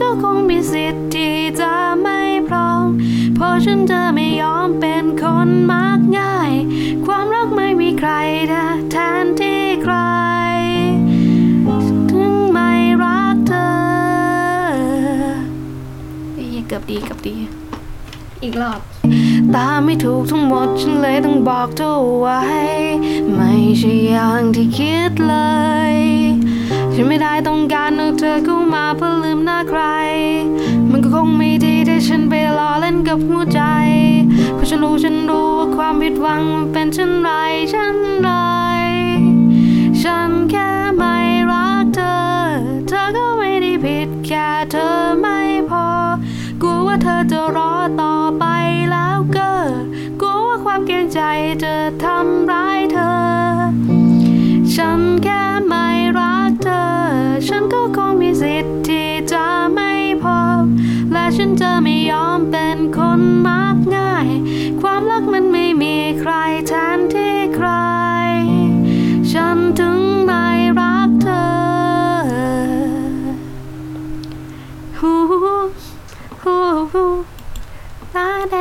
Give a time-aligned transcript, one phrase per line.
[0.00, 2.86] ก็คงมีสิทธิ์ที่จะไม่พร้อม
[3.34, 6.52] เพราะฉันจะไม่ยอมเป็นคนมักง่าย
[7.04, 8.10] ความรักไม่มีใคร
[8.90, 9.96] แทนที่ใคร
[12.10, 12.70] ถึงไม่
[13.02, 13.68] รักเธอ
[16.34, 17.36] เอ้ยเกือบดีเกือบดี
[18.42, 18.80] อีกรอบ
[19.54, 22.40] ตาไม่ถูกทั้งหมด ฉันเลยต้องบอกเธอไว้
[23.34, 25.63] ไม่ใช่อย่างที่คิดเลย
[27.14, 29.82] ไม่ได้ต้องการเอาเธอเข้ามาเพื่อลืมหน้าใคร
[30.90, 33.60] มันก็คงไม่ดีที่ฉันไปล้อเล่นกับหัวใจ
[34.54, 37.30] เพราะฉันรู้ฉันรู้ว่าความผิดหวังมันเป็นเช่นไร
[37.70, 38.30] เช่นไร
[40.02, 41.16] ฉันแค่ไม่
[41.50, 42.16] รักเธอ
[42.88, 45.38] เธอก็ไม่ได้ผิดแค่เธอไม่
[45.70, 45.86] พอ
[46.62, 47.72] กลัวว่าเธอจะรอ
[48.02, 48.44] ต่อไป
[48.90, 49.50] แล้วก็
[50.20, 51.20] กลัวว่าความเกรงใจ
[51.62, 51.74] จะ
[52.04, 53.13] ทำร้ายเธอ
[58.44, 60.24] สิทธิ์ที่จะไม่พ
[60.60, 60.64] บ
[61.12, 64.28] และฉันจะไม่ยอมเป็นคนมักง่าย
[64.80, 66.32] ความรักมันไม่มีใคร
[66.68, 67.68] แทนที่ใคร
[69.32, 70.46] ฉันถึงไม่
[70.78, 71.44] รักเธอ
[74.98, 75.54] ฮูฮู
[76.42, 76.56] ฮู
[76.92, 77.04] ฮู
[78.14, 78.56] ลาแด